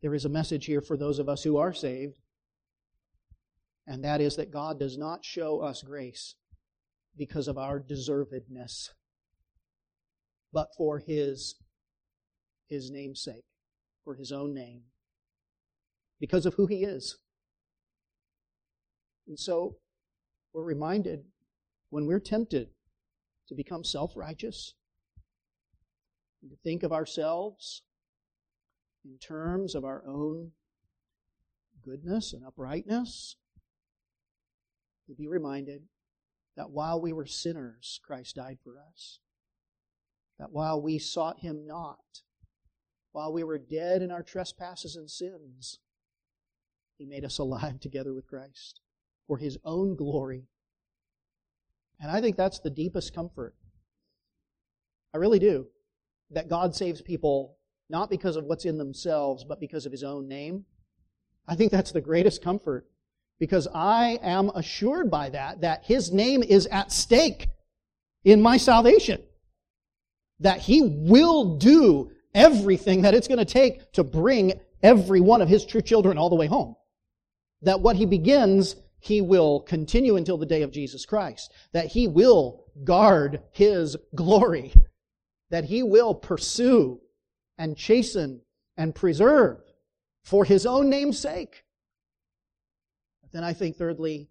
[0.00, 2.18] there is a message here for those of us who are saved,
[3.86, 6.34] and that is that God does not show us grace
[7.16, 8.90] because of our deservedness,
[10.52, 11.56] but for His,
[12.68, 13.44] His namesake,
[14.04, 14.82] for His own name,
[16.20, 17.18] because of who He is.
[19.26, 19.76] And so
[20.52, 21.24] we're reminded
[21.90, 22.68] when we're tempted
[23.48, 24.74] to become self righteous,
[26.48, 27.82] to think of ourselves
[29.04, 30.52] in terms of our own
[31.84, 33.36] goodness and uprightness,
[35.06, 35.82] to be reminded
[36.56, 39.18] that while we were sinners, Christ died for us.
[40.38, 42.22] That while we sought Him not,
[43.12, 45.78] while we were dead in our trespasses and sins,
[46.98, 48.80] He made us alive together with Christ
[49.26, 50.44] for His own glory.
[52.00, 53.54] And I think that's the deepest comfort.
[55.14, 55.66] I really do.
[56.30, 57.58] That God saves people
[57.90, 60.64] not because of what's in themselves, but because of His own name.
[61.46, 62.86] I think that's the greatest comfort
[63.38, 67.48] because I am assured by that that His name is at stake
[68.24, 69.22] in my salvation.
[70.40, 75.48] That He will do everything that it's going to take to bring every one of
[75.48, 76.76] His true children all the way home.
[77.62, 81.52] That what He begins, He will continue until the day of Jesus Christ.
[81.72, 84.72] That He will guard His glory.
[85.50, 87.00] That He will pursue
[87.58, 88.42] and chasten
[88.76, 89.58] and preserve
[90.24, 91.64] for His own name's sake.
[93.32, 94.28] Then I think, thirdly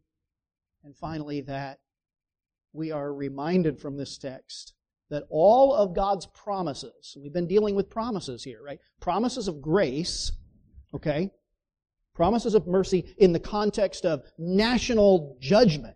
[0.84, 1.80] and finally, that
[2.74, 4.74] we are reminded from this text
[5.12, 8.80] that all of God's promises, we've been dealing with promises here, right?
[8.99, 10.32] Promises of grace,
[10.95, 11.30] okay?
[12.16, 15.95] Promises of mercy in the context of national judgment.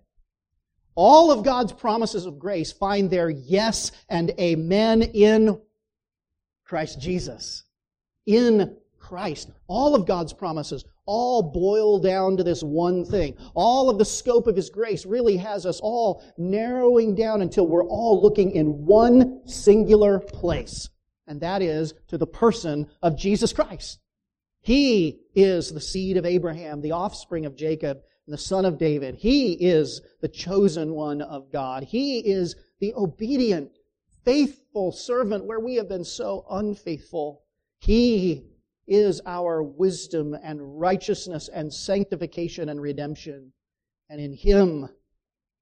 [0.95, 5.61] All of God's promises of grace find their yes and amen in
[6.65, 7.63] Christ Jesus.
[8.25, 9.49] In Christ.
[9.67, 13.35] All of God's promises all boil down to this one thing.
[13.53, 17.87] All of the scope of His grace really has us all narrowing down until we're
[17.87, 20.89] all looking in one singular place.
[21.27, 23.99] And that is to the person of Jesus Christ.
[24.61, 29.15] He is the seed of Abraham, the offspring of Jacob, and the son of David.
[29.15, 31.83] He is the chosen one of God.
[31.83, 33.71] He is the obedient,
[34.23, 37.43] faithful servant where we have been so unfaithful.
[37.79, 38.43] He
[38.87, 43.51] is our wisdom and righteousness and sanctification and redemption.
[44.09, 44.89] And in Him,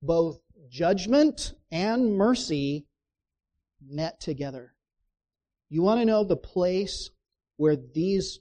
[0.02, 2.88] both judgment and mercy
[3.82, 4.74] met together.
[5.70, 7.10] You want to know the place
[7.58, 8.40] where these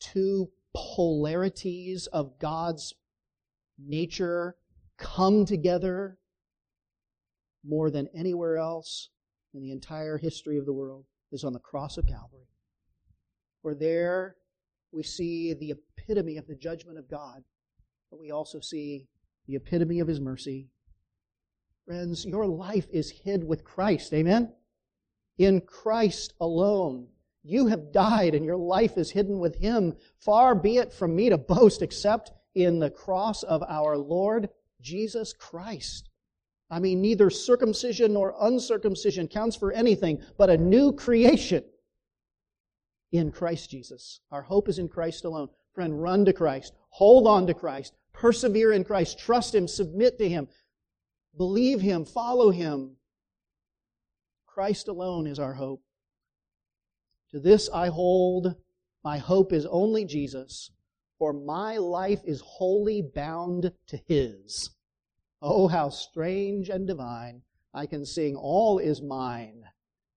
[0.00, 2.94] two polarities of God's
[3.78, 4.56] nature
[4.96, 6.18] come together
[7.64, 9.10] more than anywhere else
[9.54, 12.47] in the entire history of the world is on the cross of Calvary.
[13.62, 14.36] For there
[14.92, 17.42] we see the epitome of the judgment of God,
[18.10, 19.08] but we also see
[19.46, 20.68] the epitome of His mercy.
[21.86, 24.12] Friends, your life is hid with Christ.
[24.12, 24.52] Amen?
[25.38, 27.08] In Christ alone.
[27.42, 29.96] You have died and your life is hidden with Him.
[30.18, 34.50] Far be it from me to boast except in the cross of our Lord
[34.80, 36.10] Jesus Christ.
[36.70, 41.64] I mean, neither circumcision nor uncircumcision counts for anything but a new creation
[43.12, 44.20] in Christ Jesus.
[44.30, 45.48] Our hope is in Christ alone.
[45.74, 46.74] Friend, run to Christ.
[46.90, 47.94] Hold on to Christ.
[48.12, 49.18] Persevere in Christ.
[49.18, 49.68] Trust Him.
[49.68, 50.48] Submit to Him.
[51.36, 52.96] Believe Him, follow Him.
[54.46, 55.82] Christ alone is our hope.
[57.30, 58.56] To this I hold,
[59.04, 60.70] my hope is only Jesus,
[61.18, 64.70] for my life is wholly bound to His.
[65.40, 67.42] Oh, how strange and divine!
[67.72, 69.62] I can sing, All is mine,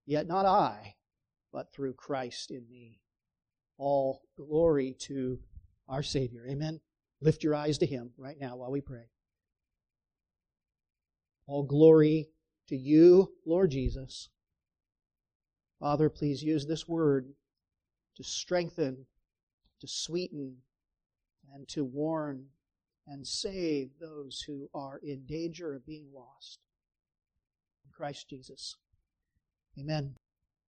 [0.06, 0.96] yet not I,
[1.52, 3.00] but through Christ in me.
[3.78, 5.38] All glory to
[5.88, 6.46] our Savior.
[6.48, 6.80] Amen.
[7.20, 9.10] Lift your eyes to Him right now while we pray.
[11.46, 12.28] All glory
[12.68, 14.28] to you, Lord Jesus.
[15.78, 17.34] Father, please use this word
[18.16, 19.06] to strengthen,
[19.80, 20.56] to sweeten,
[21.52, 22.46] and to warn
[23.06, 26.60] and save those who are in danger of being lost.
[27.84, 28.76] In Christ Jesus.
[29.78, 30.14] Amen.